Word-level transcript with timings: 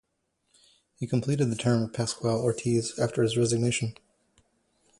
He 0.97 1.05
completed 1.05 1.51
the 1.51 1.55
term 1.55 1.83
of 1.83 1.93
Pascual 1.93 2.41
Ortiz 2.41 2.97
after 2.97 3.21
his 3.21 3.37
resignation. 3.37 3.93